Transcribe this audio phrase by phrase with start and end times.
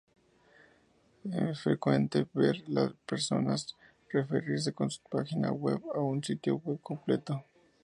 [1.31, 3.77] Es frecuente ver a personas
[4.09, 7.45] referirse con "página web" a un sitio web completo.